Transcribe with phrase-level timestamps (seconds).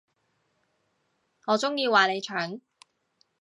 [1.45, 2.59] 我中意話你蠢